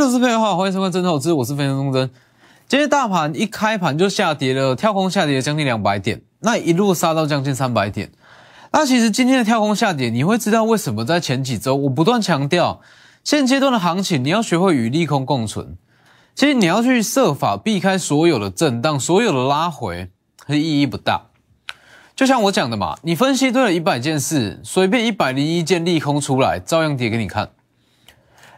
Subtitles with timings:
[0.00, 2.08] 各位投资朋友好，欢迎收看《真投资》，我是分析钟真。
[2.66, 8.10] 今天大盘一开盘就下跌了，跳空下跌了将近两百点，那一路杀到将近三百点。
[8.72, 12.80] 那其实今天的跳空下跌，你会知道为什么在前几周我不断强调，
[13.22, 15.76] 现阶段的行情你要学会与利空共存。
[16.34, 20.08] 其实你要去设法避开所有的震荡，所有的拉回，
[20.48, 21.26] 是意义不大。
[22.16, 27.50] 就像我讲的嘛，你分析对了一百件事，随便一百零一件利空出来，照样跌给你看。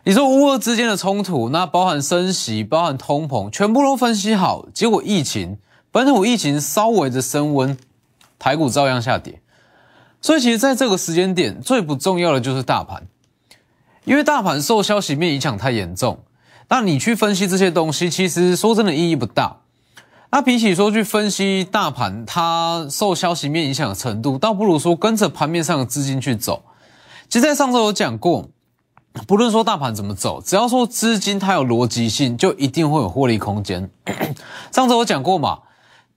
[0.04, 5.58] 你说乌俄之间的冲突，那包含升息、包含通膨，全部都分析好，结果疫情
[5.92, 7.78] 本土疫情稍微的升温，
[8.36, 9.40] 台股照样下跌。
[10.20, 13.06] 所以其实在这个时间点，最不重要的就是大盘，
[14.04, 16.18] 因为大盘受消息面影响太严重。
[16.68, 19.58] 那你去分析这些东西，其实说真的意义不大。
[20.32, 26.64] 那比起说去分析大盘它受消息面影响的程度，倒不如说跟着盘面上的资金去走。
[27.28, 28.48] 其实，在上周有讲过。
[29.26, 33.90] 不论说大盘怎么走，只要说资金它有逻辑性，就一定会有获利空间。
[34.72, 35.58] 上次我讲过嘛，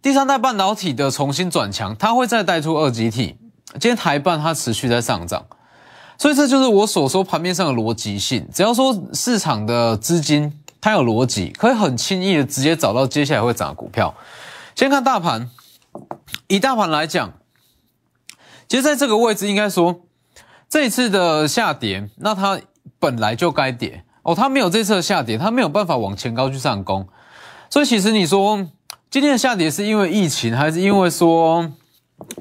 [0.01, 3.37] 第三代半导体的重新转强，它会再带出二级体。
[3.73, 5.45] 今天台半它持续在上涨，
[6.17, 8.47] 所以这就是我所说盘面上的逻辑性。
[8.53, 14.15] 只要说市场的资金它有逻辑，可以很轻易的直接找到接下来会涨的股票。
[14.73, 15.49] 先看大盘，
[16.47, 17.33] 以大盘来讲，
[18.69, 19.99] 其实在这个位置应该说
[20.69, 22.57] 这一次的下跌，那它。
[22.99, 27.07] 本来就该跌哦，它没有这次的下跌，它没有办法往前高去上攻，
[27.69, 28.67] 所以其实你说
[29.11, 31.71] 今天的下跌是因为疫情，还是因为说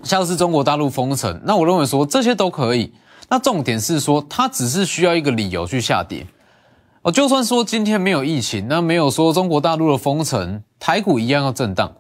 [0.02, 1.41] 像是中国大陆封城？
[1.44, 2.92] 那我认为说这些都可以。
[3.28, 6.27] 那重点是说它只是需要一个理由去下跌
[7.02, 7.10] 哦。
[7.10, 11.92] 就算说今天没有疫情，那没有说中国大陆的封城，台股一样要震荡。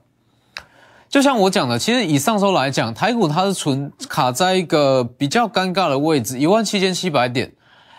[1.08, 7.52] 就像我讲的，其实以上周来讲，台股它是存卡在一个比较尴尬的位置，一万七千七百点。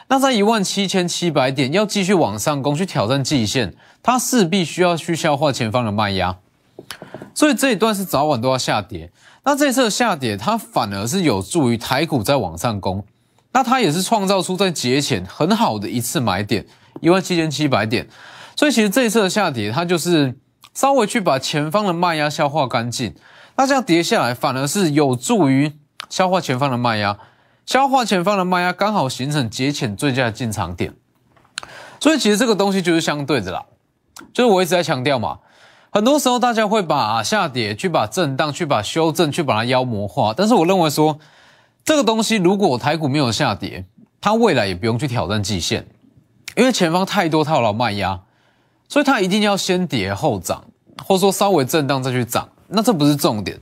[0.08, 3.74] 那在一万七千七百点要继续往上攻去挑战季线，
[4.04, 6.38] 它势必需要去消化前方的卖压，
[7.34, 9.12] 所以这一段是早晚都要下跌。
[9.44, 13.04] 那这次的下跌，它反而是有助于台股在往上攻，
[13.52, 16.66] 那它也是创造出在节前很好的一次买点，
[17.02, 18.08] 一万七千七百点。
[18.56, 20.36] 所以其实这一次的下跌，它就是
[20.74, 23.14] 稍微去把前方的卖压消化干净，
[23.56, 25.74] 那这样跌下来反而是有助于
[26.10, 27.18] 消化前方的卖压。
[27.66, 30.94] 消化前方的卖压刚好形成节前最佳的进场点，
[32.00, 33.66] 所以其实这个东西就是相对的啦，
[34.34, 35.40] 就是我一直在强调嘛，
[35.90, 41.18] 很多时候大家会把下跌去把震荡去把修正去把它妖魔化，但是我认为说
[41.84, 43.86] 这个东西如果台股没有下跌，
[44.22, 45.88] 它未来也不用去挑战季线，
[46.56, 48.20] 因为前方太多套牢卖压，
[48.88, 50.64] 所以它一定要先跌后涨，
[51.04, 53.60] 或者说稍微震荡再去涨，那这不是重点。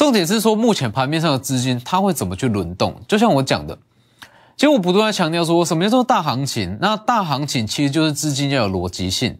[0.00, 3.02] 重点是说，目前盘面上的资金它会怎么去轮动？
[3.06, 3.78] 就像我讲的，
[4.56, 6.78] 其实我不断在强调说，什么叫做大行情？
[6.80, 9.38] 那大行情其实就是资金要有逻辑性。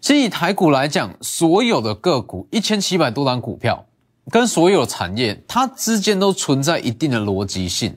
[0.00, 3.86] 其实以台股来讲，所有的个股一千七百多档股票，
[4.28, 7.96] 跟所有产业，它之间都存在一定的逻辑性。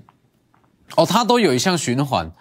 [0.95, 2.31] 哦，它都有一项循环。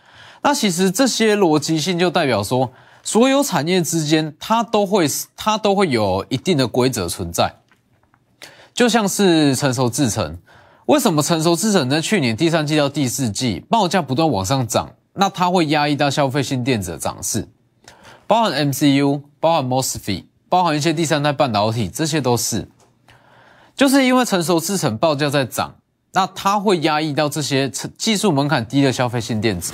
[0.43, 2.71] 那其实这些逻辑性就代表说，
[3.03, 7.55] 所有产业之间，它都会它都会有一定的规则存在。
[8.79, 10.39] 就像是成熟制程，
[10.87, 14.95] 为什么成熟制程在去年第三季到第四季报价不断往上涨？
[15.15, 17.49] 那它会压抑到消费性电子的涨势，
[18.29, 22.69] 包含 MCU、包含 MOSFET、包含一些第三代半导体，这些都是，
[23.75, 25.75] 就是因为成熟制程报价在涨，
[26.13, 29.73] 那它会压抑到这些技术门槛低的消费性电子，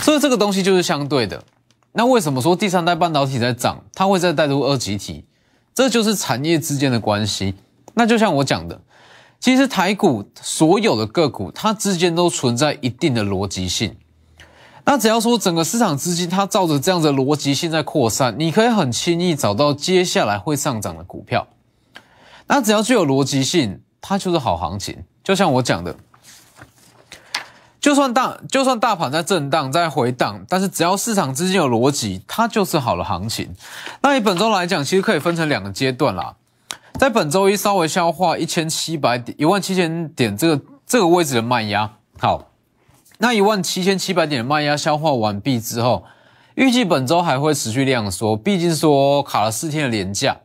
[0.00, 1.44] 所以这个东西就是相对的。
[1.92, 5.26] 那为什么说第三代半导体在涨，它会再带入二级体？
[5.74, 7.54] 这就是产业之间的关系。
[8.00, 8.80] 那就像我讲的，
[9.38, 13.94] 其实台股所有的个股，它之间都存在一定的逻辑性。
[14.86, 21.46] 那只要说整个市场资金它照着这样的逻辑性在扩散，你可以很轻易找到接下来会上涨的股票。
[22.46, 25.04] 那只要具有逻辑性，它就是好行情。
[25.22, 25.94] 就像我讲的，
[27.82, 33.54] 就算大就算大盘在震荡在回荡，但是只要市场资金有逻辑，它就是好的行情。
[34.00, 36.34] 那以本周来讲，其实可以分成两个阶段啦。
[36.98, 42.50] 在本周一稍微消化一千七百点、一万七千点这个这个位置的卖压，好，
[43.18, 46.04] 那一万七千七百点的卖压消化完毕之后，
[46.56, 50.40] 预计本周还会持续量缩，毕竟说卡了四天的连假，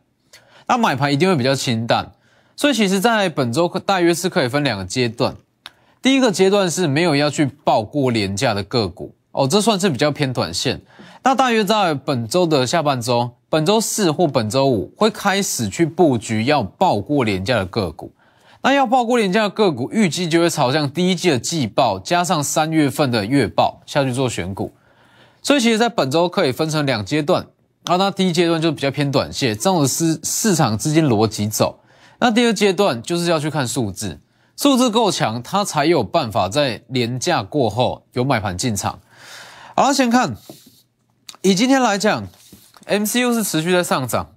[0.68, 2.14] 那买盘一定会比较清淡，
[2.56, 5.36] 所以其实在本周大约是可以分两个阶段，
[6.02, 10.82] 第一个阶段是没有要去报过廉价的个股哦，这算是比较偏短线，
[11.24, 13.32] 那大约在本周的下半周。
[13.56, 18.12] 本周四或本周五会开始去布局要爆过廉价的个股，
[18.62, 24.74] 那要爆过廉价的个股，预计就会朝向第一季的季报加上三月份的月报下去做选股，
[25.42, 27.48] 所以其实，在本周可以分成两阶段
[27.86, 27.96] 啊。
[27.96, 31.80] 那第一阶段就比较偏短线，这样的市市场资金逻辑走。
[32.20, 34.20] 那第二阶段就是要去看数字，
[34.58, 39.00] 数字够强，它才有办法在廉价过后有买盘进场。
[39.78, 40.36] 好，先看
[41.42, 42.28] 以今天来讲
[42.88, 44.32] ，MCU 是持续在上涨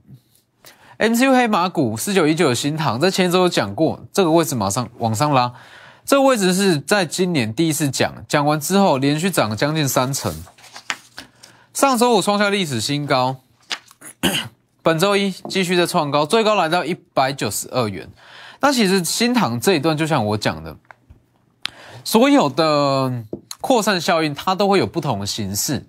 [0.98, 5.52] ，MCU 黑马股四九一九新塘，在前一周有讲过，这个位置马上往上拉，
[6.04, 10.34] 这个位置是在今年第一次讲，讲完之后连续涨将近三成，
[11.72, 13.36] 上周五创下历史新高。
[14.82, 18.08] 本周一继续在创高，最高来到一百九十二元。
[18.60, 20.76] 那其实新塘这一段，就像我讲的，
[22.04, 23.22] 所有的
[23.60, 25.86] 扩散效应，它都会有不同的形式。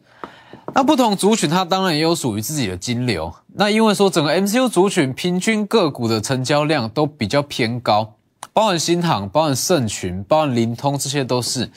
[0.74, 3.33] 那不同族群，它当然也有属于自己的金流。
[3.56, 8.13] 那因为说整个 MCU 族群平均个股的成交量都比较偏高，
[8.54, 11.71] 包含新塘、包含盛群、包含灵通，这些都是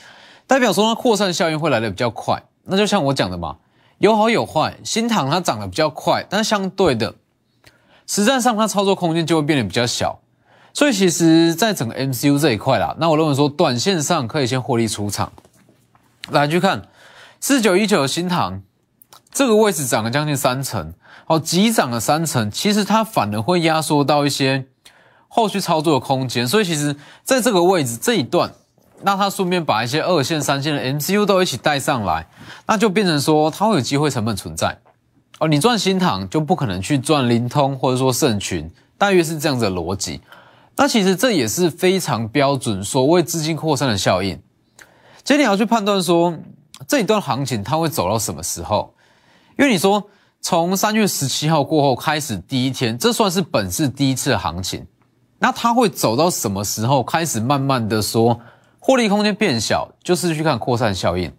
[0.47, 2.43] 代表说它扩散效应会来的比较快。
[2.65, 3.57] 那就像我讲的嘛。
[3.99, 7.15] 有好有坏，新塘它涨得比较快，但相对的，
[8.05, 10.19] 实战上它操作空间就会变得比较小。
[10.75, 15.33] 所以其实，在整个 MCU 这一块啦，那我认为说，短线上可以先获利出场。
[16.31, 16.89] 来去看
[17.39, 18.61] 四九一九新塘，
[19.33, 20.95] 这个位置涨了将近三成，
[21.27, 24.67] 好，急涨了三成，其实它反而会压缩到一些
[25.27, 26.47] 后续操作的空间。
[26.47, 26.95] 所以其实
[27.25, 28.53] 在这个位置这一段。
[29.05, 32.29] 那它顺便把一些二线、三线的 MCU 都一起带上来，
[32.69, 34.79] 那就变成说它会有机会成本存在
[35.41, 35.49] 哦。
[35.49, 40.21] 你赚新塘就不可能去赚灵通或者说盛群，大约是这样的逻辑。
[40.77, 44.41] 那其实这也是非常标准所谓资金扩散的效应。
[45.25, 46.39] 其实你要去判断说
[46.87, 48.95] 这一段行情它会走到什么时候，
[49.59, 50.09] 因为你说
[50.41, 54.87] 从三月十七号过后开始第一天，这算是本市第一次行情，
[55.39, 58.41] 那它会走到什么时候开始慢慢的说？
[58.85, 61.33] 获利空间变小，就是去看扩散效应。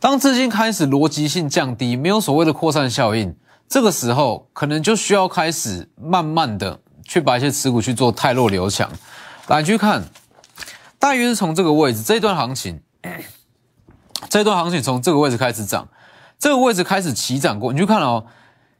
[0.00, 3.36] 当资金开始逻辑性降低，没有所谓的扩散效应，
[3.68, 8.90] 这个时候可能就需要开始慢慢的去把一些持股去做太弱留强。
[9.48, 10.04] 来去看，
[10.98, 12.80] 大约是从这个位置，这一段行情，
[14.30, 15.86] 这一段行情从这个位置开始涨，
[16.38, 18.24] 这个位置开始起涨过，你就看哦。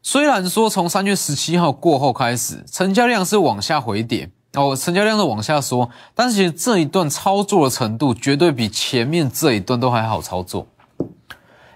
[0.01, 4.29] 虽然说从三月十七号过后开始，成交量是往下回跌。
[4.53, 10.65] 哦，成交量是往下缩，但是其实这一段操作的程度绝对比前面这一段都还好操作，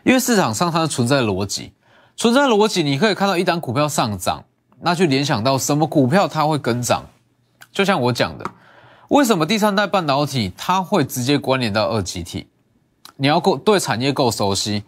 [0.04, 1.74] 因为市场上它的存在逻辑，
[2.16, 4.46] 存在逻辑，你可以看到一单股票上涨，
[4.80, 7.04] 那就联想到什么股票它会跟涨，
[7.72, 8.46] 就像我讲的，
[9.10, 12.48] 为什么第三代半导体它会直接关联到二极体？
[13.18, 14.84] 你要够对产业够熟悉，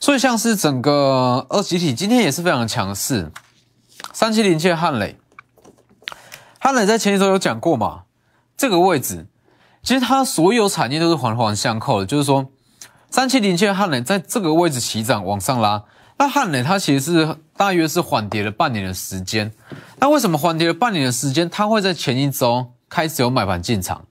[0.00, 3.30] 所以像是整个二极体今天也是非常强势，
[4.14, 5.18] 三七零七汉磊。
[6.58, 8.04] 汉磊在前一周有讲过嘛？
[8.56, 9.26] 这个位置
[9.82, 12.50] 其实它所有产业都是环环相扣的，就是说
[13.10, 15.84] 三七零七的汉磊在这个位置起涨往上拉，
[16.16, 19.52] 那汉磊它其实是大约是缓跌了半年的时间。
[19.98, 24.06] 那为什么缓跌了半年的时间，它会在前一周开始有买盘进场？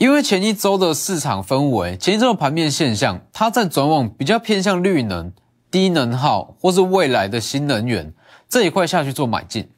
[0.00, 5.30] 因为前一周的市场氛围，前一周的盘面现象，它在转往比较偏向绿能、
[5.70, 8.14] 低能耗或是未来的新能源
[8.48, 9.68] 这一块下去做买进。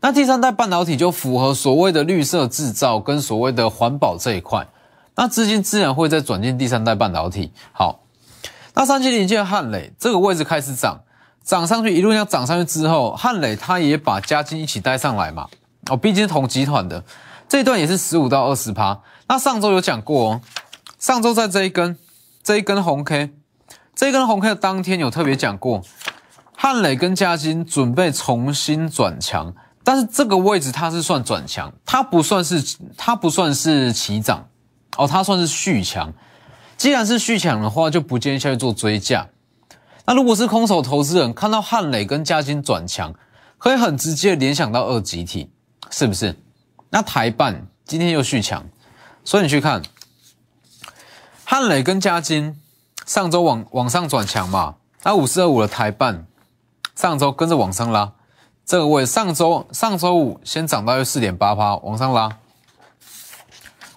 [0.00, 4.66] 那第三代半导体就符合所谓的绿色制造跟所谓的环保这一块，
[5.14, 7.52] 那资金自然会再转进第三代半导体。
[7.70, 8.00] 好，
[8.74, 11.02] 那三七零七的汉磊这个位置开始涨，
[11.44, 15.46] 涨上去一路要涨上去之后，汉磊他也把嘉金一起带上来嘛。
[15.88, 17.04] 哦，毕竟是同集团的，
[17.48, 18.98] 这一段也是十五到二十趴。
[19.28, 20.40] 那上周有讲过哦，
[20.98, 21.98] 上周在这一根
[22.42, 23.30] 这一根红 K，
[23.94, 25.82] 这一根红 K 的当天有特别讲过，
[26.56, 29.54] 汉磊跟嘉金准备重新转强。
[29.82, 34.48] 但是这个位置它是算转强，它不算是它不算是起涨
[34.96, 36.12] 哦，它算是续强。
[36.76, 39.28] 既然是续强的话，就不建议下去做追价。
[40.04, 43.14] 那如果是空手投资人看到汉磊跟嘉金转强，
[43.58, 45.50] 可以很直接联想到二级体，
[45.90, 46.36] 是不是？
[46.90, 48.64] 那台办今天又续强，
[49.26, 49.82] 所以你去看
[51.44, 52.58] 汉磊跟嘉金
[53.04, 56.26] 上周往往上转强嘛，那五四二五的台办
[56.94, 58.12] 上周跟着往上拉。
[58.64, 62.38] 这个位上周上周五先涨到四点八趴，往上拉。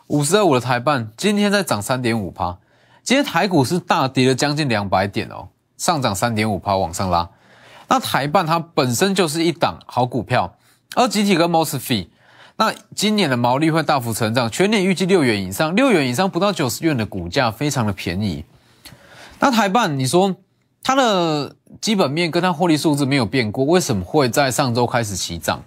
[0.07, 2.57] 五十二五的台半今天再涨三点五趴，
[3.03, 7.29] 今天台股是大跌了将近两百点哦，上涨三点五趴往上拉。
[7.87, 10.55] 那台半它本身就是一档好股票，
[10.95, 12.07] 而集体跟 mosfet，
[12.59, 18.43] 那今年的毛利会大幅成长，全年预计六元以上，六元以上不到九十元的股价非常的便宜。
[19.39, 20.35] 那台半你说？
[20.81, 25.63] 它的基本面跟它获利数字没有变过，为什么会在上周开始起涨？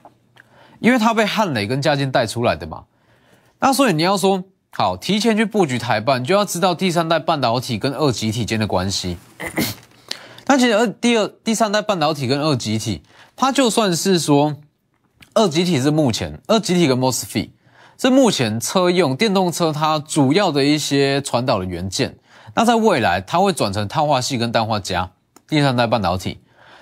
[0.80, 2.84] 因为它被汉磊跟嘉金带出来的嘛。
[3.60, 9.16] 那所以你要说好，提前去布局台半，就要知道第三代半导体跟二极体间的关系。
[10.46, 13.02] 那其实二第二、第三代半导体跟二极体，
[13.36, 14.56] 它就算是说
[15.34, 17.50] 二极体是目前二极体跟 MOSFET
[17.98, 22.16] 是目前车用电动车它主要的一些传导的元件。
[22.54, 25.10] 那在未来，它会转成碳化系跟氮化镓
[25.48, 26.38] 第三代半导体。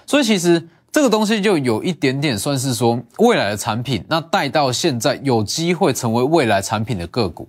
[0.07, 7.49] 所以其实这个东西就有一点点算是说未来的产品，那带到现在有机会成为未来产品的个股。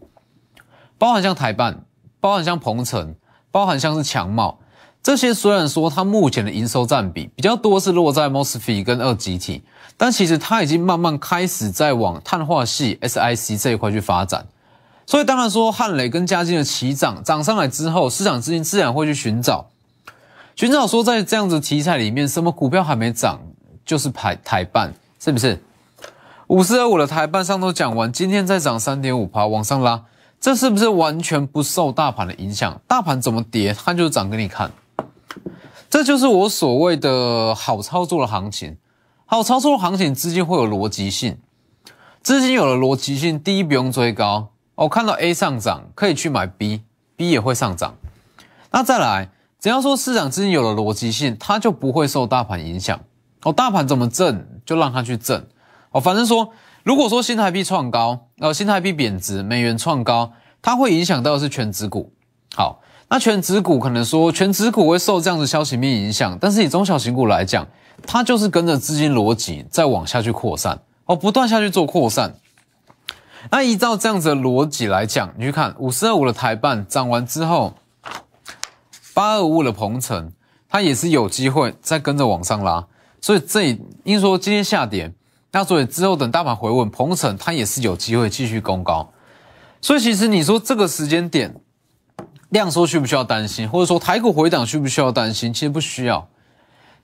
[1.00, 1.84] 包含像台办，
[2.20, 3.16] 包含像鹏程，
[3.50, 4.60] 包含像是强茂，
[5.04, 9.64] 这些虽然说它目前的营收占比比较多是落在 MOSFET 跟二极体，
[9.98, 14.46] 但其实它已经慢慢开始在往碳化系 SiC 这一块去发展。
[15.08, 19.66] 所以当然说汉磊跟嘉金的齐涨涨上来之后，市场资金自然会去寻找，
[20.56, 23.40] 寻找说在这样子题材里面，什么股票还没涨，
[23.84, 25.60] 就是台台办，是不是？
[26.46, 30.04] 五四二五的台办上周讲完，今天再涨三点五趴，往上拉。
[30.40, 32.80] 这是不是完全不受大盘的影响？
[32.88, 34.72] 大盘怎么跌，它就涨给你看。
[35.90, 38.78] 这就是我所谓的好操作的行情。
[39.26, 41.38] 好操作的行情，资金会有逻辑性。
[42.22, 44.50] 资金有了逻辑性，第一不用追高。
[44.76, 47.96] 我看到 A 上涨，可以去买 B，B 也会上涨。
[48.72, 53.00] 那再来，只要说市场资金有了逻辑性，它就不会受大盘影响。
[53.44, 55.46] 哦，大盘怎么挣，就让它去挣。
[55.92, 56.52] 哦，反正说。
[56.84, 60.34] 如果说新台币创高，呃，新台币贬值，美元创高，
[60.64, 62.12] 它会影响到是全指股。
[62.56, 62.82] 好，
[63.14, 67.68] 那全指股可能说全指股会受这样的消息面影响，但是以中小型股来讲，
[68.08, 72.38] 它就是跟着资金逻辑再往下去扩散，哦，不断下去做扩散。
[73.50, 77.74] 那依照这样子的逻辑来讲，你去看五四二五的台办涨完之后，
[79.14, 80.32] 八二五五的鹏程，
[80.70, 82.88] 它也是有机会再跟着往上拉，
[83.20, 85.12] 所以这应说今天下跌。
[85.52, 89.12] 那所以之后等大盘回稳，鹏程它也是有机会继续攻高。
[89.82, 91.54] 所以其实你说这个时间点
[92.52, 95.52] 量缩需不需要担心，或者说台股回档需不需要担心？
[95.54, 96.30] 其实不需要。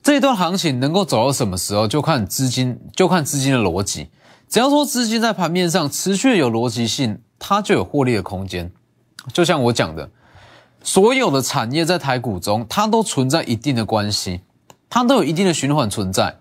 [0.01, 4.09] 这一段行情能够走到什么时候，就看资金，就看资金的逻辑。
[4.47, 8.71] 只要说资金在盘面上持续有逻辑性，它就有获利的空间。
[9.33, 10.09] 就像我讲的，
[10.83, 14.41] 所有的产业在台股中，它都存在一定的关系，
[14.89, 16.37] 它都有一定的循环存在。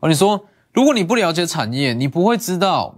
[0.00, 0.44] 哦，你说。
[0.74, 2.94] 如果你不了解产业，你不会知道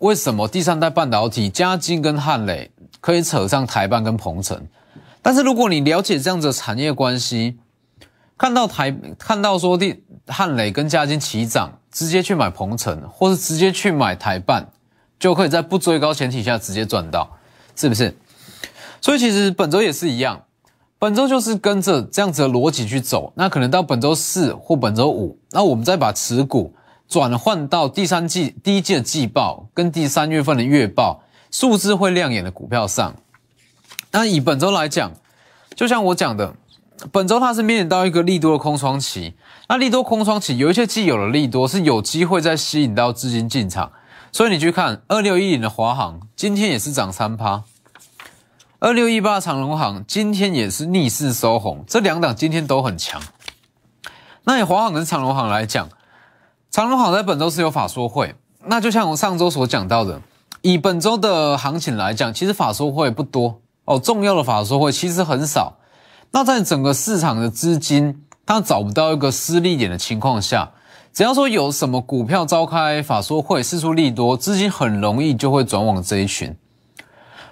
[0.00, 2.70] 为什么第三代半导体嘉金跟汉磊
[3.00, 4.66] 可以扯上台半跟鹏程。
[5.24, 7.56] 但是如果你了解这样子的产业关系，
[8.36, 14.68] 看到台看到说第汉磊跟嘉金齐涨，直接去买鹏程，或是直接去买台办，
[15.18, 17.38] 就可以在不追高前提下直接赚到，
[17.74, 18.14] 是不是？
[19.00, 20.44] 所以其实本周也是一样，
[20.98, 23.32] 本周就是跟着这样子的逻辑去走。
[23.34, 26.74] 那可能到本周四或本周五，那我们再把持股。
[27.06, 33.14] 转换到第三季第一季的季报跟第三月份的月报数字会亮眼的股票上。
[34.14, 35.10] 那以本周来讲，
[35.74, 36.54] 就像我讲的，
[37.10, 39.34] 本周它是面临到一个利多的空窗期。
[39.68, 43.90] 那利多空窗期有一些既有的利多是有机会再吸引到资金进场。
[44.30, 47.64] 所以你去看二六一零的华航，今天也是涨三趴；
[48.78, 51.84] 二六一八长隆行今天也是逆势收红。
[51.84, 53.20] 这两档今天都很强。
[54.44, 55.88] 那以华航跟长隆行来讲，
[56.70, 60.22] 长隆行在本周是有法说会，那就像我上周所讲到的，
[60.62, 65.78] 以本周的行情来讲，其实法说会不多哦，重要的法说会其实很少。
[66.30, 70.72] 那在整个市场的资金它找不到一个失利点的情况下，
[71.12, 76.56] 只要说有什么股票召开法说会，释出利多，资金很容易就会转往这一群。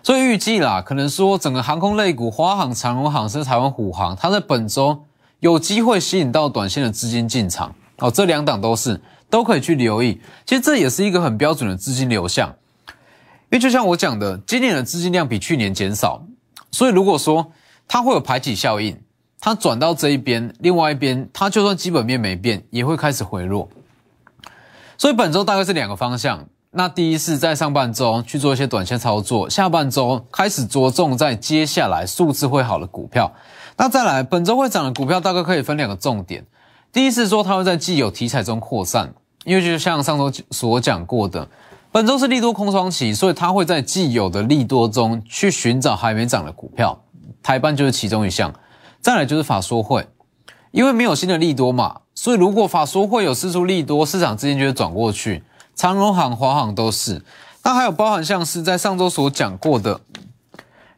[0.03, 5.05] 所以预计啦，可能说整个航空类股，华航、长荣航甚至台湾虎航，它在本周
[5.39, 7.75] 有机会吸引到短线的资金进场。
[7.99, 10.21] 哦，这两档都是都可以去留意。
[10.45, 12.53] 其实这也是一个很标准的资金流向，
[13.53, 16.25] 因为就像我讲的，今年的资金量比去年减少，
[16.71, 17.53] 所以如果说
[17.87, 18.99] 它会有排挤效应，
[19.39, 23.69] 它转到这一边，另外一边它就算基本面没变，也会开始回落。
[24.97, 26.47] 所以本周大概是两个方向。
[26.71, 33.31] 那第一是在上半周去做一些短线操作，下半周开始着重在接下来数字会好的股票。
[33.77, 36.47] 那再来，本周会涨的股票大概可以分两个重点。
[36.91, 39.13] 第一是说，它会在既有题材中扩散，
[39.45, 41.47] 因为就像上周所讲过的，
[41.93, 46.99] 本周是利多空窗期，所以它会在既有的利多中去寻找还没涨的股票，
[47.43, 48.55] 台办就是其中一项。
[49.03, 50.09] 再来就是法说会，
[50.71, 55.43] 因为没有新的利多嘛，所以如果法说会有释出利多，市场资金就会转过去，
[55.75, 57.23] 长荣行、华航都是。
[57.63, 60.01] 那还有包含像是在上周所讲过的，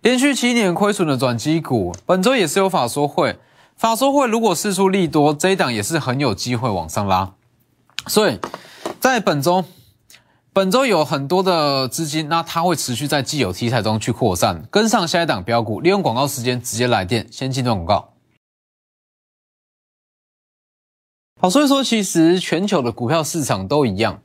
[0.01, 3.37] 连续七年亏损的转机股，本周也是有法说会。
[3.77, 7.33] 法说会如果释出利多，这一档也是很有机会往上拉。
[8.07, 8.39] 所以，
[9.01, 9.65] 在本周
[10.55, 18.11] 本周有很多的资金，那它会持续在既有题材中去扩散，跟上下一档标股，利用广告时间直接来电，先进段广告。
[21.41, 24.23] 好，所以说其实全球的股票市场都一样，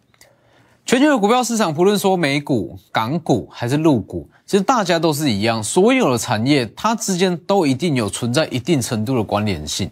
[0.86, 9.90] 全球的股票市场，不论说美股、港股还是陆股，其实大家都是一样，所有的产业它之间都一定有存在一定程度的关联性。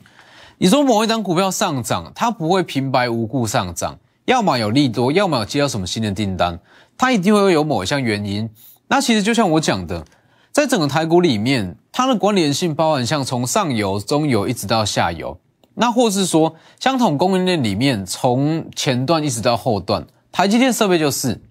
[0.60, 3.98] 你说某一张股票上涨，它不会平白无故上涨。
[4.28, 6.60] 要么有利多，要么有接到什么新的订单，
[6.98, 8.50] 它一定会有某一项原因。
[8.90, 10.04] 那其实就像我讲的，
[10.52, 15.40] 在整个台股里面，它的关联性包含像从上游、中游一直到下游，
[15.76, 21.42] 那或是说相同供应链里面，从前段一直到后段，台积电设备就是，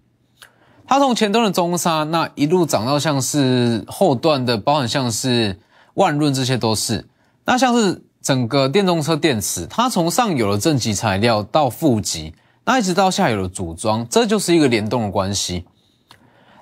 [0.87, 5.59] 它从前端的中沙那一路涨到像是后段的，包含像是
[5.95, 7.06] 万润这些都是，
[7.47, 12.35] 那像是整个电动车电池，它从上游的正极材料到负极。
[12.66, 15.64] 那一直到下游的组装，这就是一个联动的关系。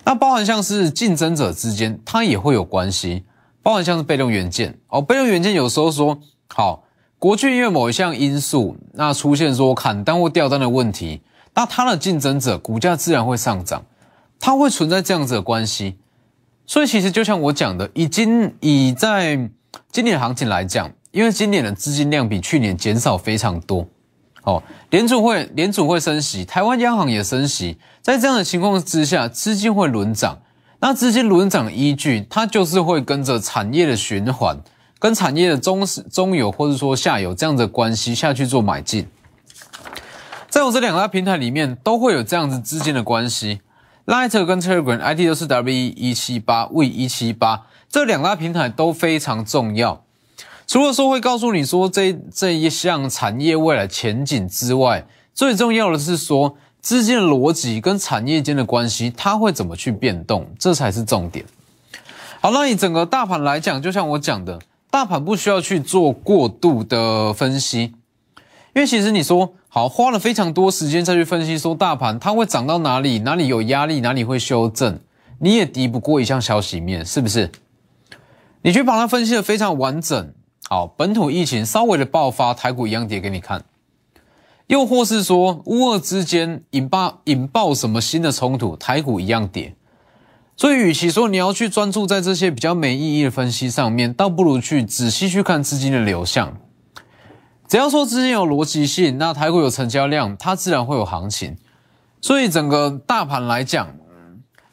[0.05, 3.25] 那包含像是竞争者之间，它也会有关系。
[3.63, 6.85] 包含像是被动元件哦，被动元件有时候说好，
[7.19, 11.23] 国去因为某一项因素，那出现说砍单或掉单的问题，
[11.55, 13.83] 那它的竞争者股价自然会上涨，
[14.39, 15.97] 它会存在这样子的关系。
[16.67, 19.51] 所以其实就像我讲的，已经以在
[19.91, 23.89] 今年行情来讲，因为今年的资金量比去年减少非常多。
[24.45, 30.39] 哦，联储会联储会升息，台湾央行也升息，在这样的情况之下，资金会轮涨。
[30.81, 34.61] 那资金轮涨依据，它就是会跟着产业的循环，
[34.99, 39.09] 跟产业的中中游或者说下游这样的关系下去做买进。
[40.51, 43.63] 在我这两大平台里面，都会有这样子资金的关系。
[44.05, 50.04] Light 跟 Telegram ID 都是 W 一七八 V 一七八，这两大平台都非常重要。
[50.67, 61.45] 除了说会告诉你说这这一项产业未来前景之外，最重要的是说资金的逻辑跟产业间的关系，它会怎么去变动，这才是重点。
[62.41, 64.59] 好，那以整个大盘来讲，就像我讲的，
[64.91, 67.93] 大盘不需要去做过度的分析，
[68.75, 74.99] 因为其实你说好花了非常多时间再去分析说大盘它会涨到哪里，哪里有压力，哪里会修正，
[75.39, 77.51] 你也敌不过一项消息面，是不是？
[78.63, 80.33] 你去把它分析的非常完整。
[80.69, 83.63] 好，本土疫情稍微的爆发，台股一样跌给你看，
[84.67, 89.77] 又或是说乌俄之间引爆引爆什么新的冲突，台股一样跌。
[90.57, 96.57] 所以，与其说你要去专注在这些比较没意义的分析上面，倒不如去仔细去看资金的流向。
[97.69, 101.57] 只要说资金有逻辑性，那台股有成交量，它自然会有行情。
[102.21, 103.95] 所以，整个大盘来讲，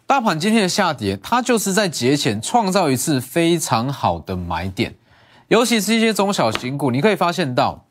[0.08, 4.96] 大盘今天的下跌，它就是在节前创造一次非常好的买点。
[5.52, 7.84] 尤其是一些中小型股，你可以发现到，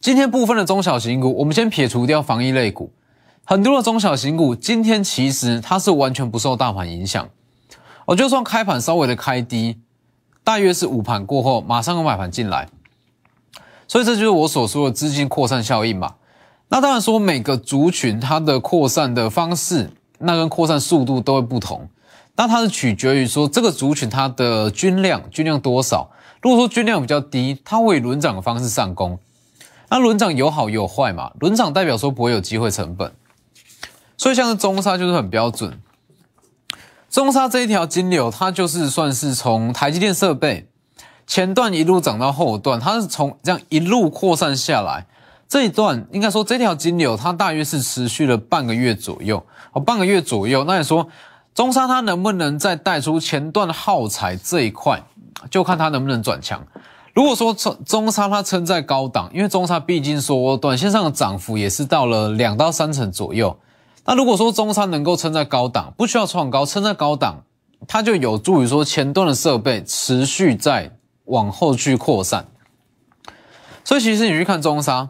[0.00, 2.92] 今天部分的中小型股，我们先撇除掉防疫类股，
[3.42, 7.26] 很多的中小型股今天其实它是完全不受大盘影响。
[8.04, 9.78] 我就算开盘稍微的开低，
[10.44, 12.68] 大约是午盘过后，马上有买盘进来，
[13.86, 16.16] 所以这就是我所说的资金扩散效应嘛。
[16.68, 21.88] 那当然说每个族群它的扩散的方式，那跟扩散速度都会不同，
[22.36, 26.10] 那它是取决于说这个族群它的均量，均量多少。
[26.40, 29.18] 如果说均量比较低，它会以轮涨的方式上攻。
[29.90, 31.32] 那轮涨有好有坏嘛？
[31.40, 33.12] 轮涨代表说不会有机会成本，
[34.16, 35.80] 所以像是中沙就是很标准。
[37.10, 40.68] 中沙这一条金流，它就是算是从台积电设备
[41.26, 45.06] 前段一路涨到后段，它是从这样一路扩散下来。
[45.48, 50.64] 这一段应该说这条金流，它大约是持续了半个月左右，哦，半个月左右。
[50.64, 51.08] 那你说
[51.54, 55.02] 中沙它能不能再带出前段耗材这一块？
[55.50, 56.66] 就看它能不能转强。
[57.14, 63.58] 如果说中中沙它撑在高档，因为中沙毕竟说短线上的涨幅也是到了两到三成左右。
[64.04, 67.42] 那如果说中沙能够撑在高档，不需要创高，撑在高档，
[67.88, 70.92] 它就有助于说前端的设备持续在
[71.24, 72.46] 往后去扩散。
[73.84, 75.08] 所以其实你去看中沙，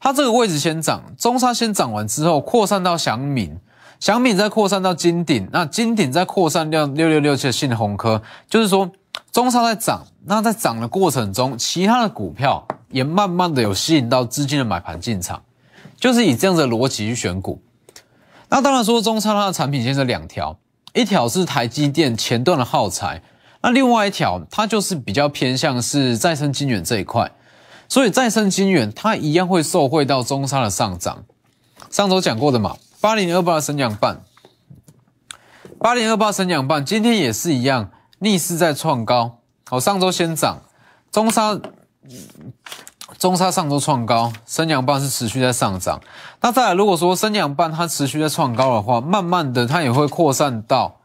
[0.00, 3.58] 它这个位置先涨，中沙先涨完之后扩散到祥敏，
[3.98, 8.90] 祥敏再扩散到金鼎，那金鼎再扩散掉六六六七的信鸿科，就是说。
[9.32, 15.40] 中沙在涨，那在涨的过程中，其他的股票也慢慢的有吸引到资金的买盘进场，
[15.96, 17.62] 就是以这样的逻辑去选股。
[18.48, 20.58] 那当然说中沙它的产品线是两条，
[20.94, 23.22] 一条是台积电前段的耗材，
[23.62, 27.30] 那另外一条它就是比较偏向是再生晶圆这一块，
[27.88, 31.22] 所以再生晶圆它一样会受惠到中沙的上涨。
[31.88, 34.22] 上周讲过的嘛，八零二八升降半，
[35.78, 37.92] 八零二八升降半，今天也是一样。
[38.20, 40.62] 逆势在创高，好，上周先涨，
[41.10, 41.58] 中沙
[43.18, 46.00] 中沙上周创高，升阳棒是持续在上涨。
[46.40, 51.00] 那再来，如果说升阳棒它持续在创高的话，慢慢的它也会扩散到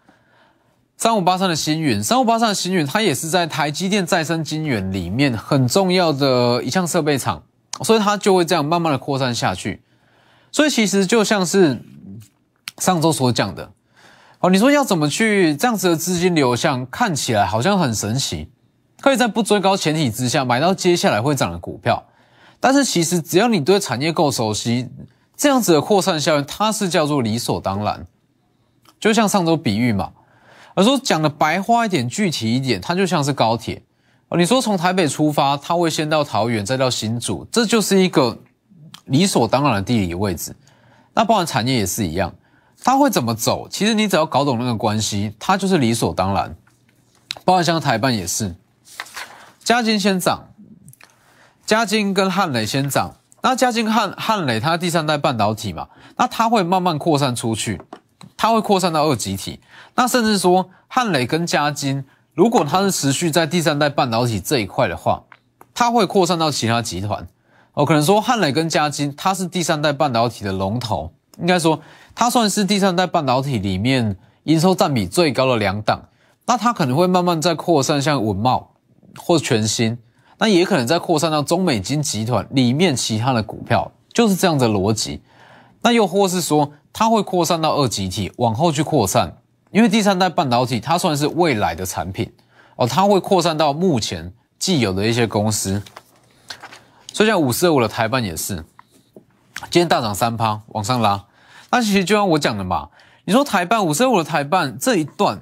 [0.97, 2.04] 三五八三的星云。
[2.04, 7.43] 三五八三的星云，它也是在台积电再生晶圆里面很重要的一项设备厂，
[7.82, 9.82] 所以它就会这样慢慢的扩散下去。
[10.51, 11.82] 所以其实就像是
[12.78, 13.71] 上周所讲的，
[14.39, 18.50] 哦，你说要怎么去这样子的资金流向，看起来好像很神奇。
[19.02, 22.04] 可以在不追高前提之下买到接下来会涨的股票，
[22.60, 24.89] 但是其实只要你对产业够熟悉，
[25.38, 28.08] 这样子的扩散效应它是叫做理所当然。
[29.00, 30.12] 就像上周比喻嘛，
[30.74, 33.84] 而说讲的白话一点、具体一点，它就像是高铁
[34.30, 34.38] 哦。
[34.38, 38.36] 你说从台北出发，它会先到桃园，再到新竹，这就是一个
[39.06, 40.56] 理所当然的地理位置。
[41.13, 42.34] 那包含产业也是一样，
[42.86, 43.67] 它会怎么走？
[43.67, 46.56] 其实你只要搞懂那个关系，它就是理所当然。
[47.43, 48.56] 包含像台办也是。
[49.63, 50.50] 嘉金先涨，
[51.65, 53.15] 嘉金跟汉磊先涨。
[53.41, 57.82] 那嘉金汉汉磊它第三代半导体嘛，那它会慢慢扩散出去，
[58.38, 59.60] 它会扩散到二级体。
[59.95, 65.24] 那甚至说汉磊跟嘉金，如果它是持续在第三代半导体这一块的话，
[65.74, 67.28] 它会扩散到其他集团。
[67.74, 71.82] 哦，可能说汉磊跟嘉金，它是第三代半导体的龙头，应该说
[72.15, 76.08] 它算是第三代半导体里面营收占比最高的两档。
[76.47, 78.71] 那它可能会慢慢在扩散，像文茂。
[79.17, 79.97] 或全新，
[80.39, 85.21] 那也可能在扩散到中美金集团里面其他的股票，就是这样的逻辑。
[85.84, 89.38] 那又或是说，它会扩散到二级体，往后去扩散，
[89.71, 92.30] 因为第三代半导体它算是未来的产品
[92.75, 95.82] 哦，它会扩散到目前既有的一些公司。
[97.13, 98.65] 所以像五四二五的台办也是，
[99.69, 101.23] 今天大涨三趴往上拉。
[101.71, 102.89] 那其实就像我讲的嘛，
[103.25, 105.41] 你说台办五十五的台办这一段，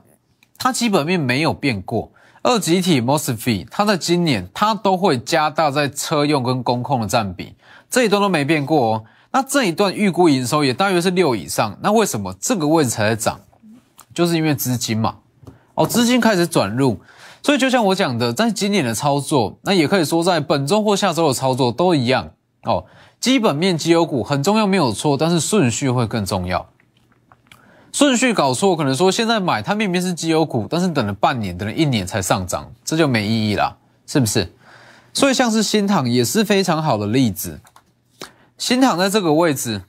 [0.57, 2.11] 它基本面没有变过。
[2.41, 7.55] 二级体 MOSFET，它在今年它都会加大在车用跟工控的占比，
[7.89, 9.03] 这一段都没变过哦。
[9.31, 13.39] 那这一段预估营收也大约是六以上，那为什么这个位置才在涨？
[14.13, 15.15] 就是因为资金嘛，
[15.73, 16.99] 哦，资金开始转入，
[17.41, 22.29] 所以就像我讲的，在今年的操作，那也可以说在本周或下周的操作都一样
[22.63, 22.85] 哦。
[23.23, 26.67] 基本面绩优股很重要，没有错，但是顺序会更重要。
[27.93, 34.51] 顺序搞错，可能说现在买它明明是绩优股，但是等了半年，等了一年才上涨，这就没意义啦，是不是？
[35.13, 37.61] 所以像是新塘也是非常好的例子。
[38.57, 39.83] 新塘在这个位置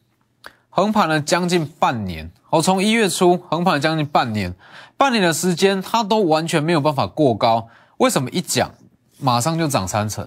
[0.71, 4.55] 横盘了将近半年，我从一月初横盘了将近半年，
[4.97, 7.67] 半年的时间它都完全没有办法过高。
[7.97, 8.71] 为什么一讲
[9.19, 10.25] 马上就涨三成？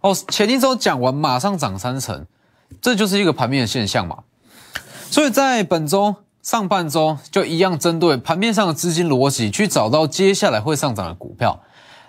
[0.00, 2.26] 哦，前一周讲完马上涨三成，
[2.80, 4.18] 这就是一个盘面的现象嘛。
[5.10, 6.14] 所以在本周。
[6.40, 11.60] 上半周就一样针对盘面上的资金逻辑去找到接下来会上涨的股票。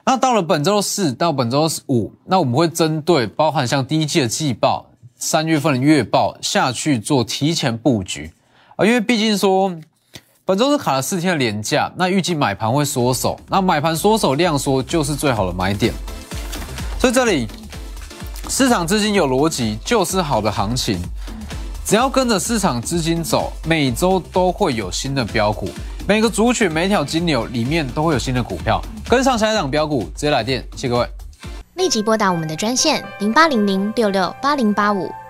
[0.06, 8.32] 那到了本周四到本周五，那我们会针对包含像第一季的季报、三月份的月报下去做提前布局
[8.78, 9.76] 啊，因为毕竟说
[10.46, 15.94] 本周是卡了四天的连假，那预计买盘会缩手，那买盘缩手量缩就是最好的买点。
[16.98, 17.46] 所以这里
[18.50, 21.00] 市场资金有逻辑就是好的行情。
[21.86, 25.70] 只要跟着市场资金走，每周都会有新的标股，
[26.08, 31.08] 每个族群、每条金牛里面都会有新的股票，跟上下一档标股，直接来电，谢各位。
[31.76, 35.12] 立即拨打我们的专线零八零零六六八零八五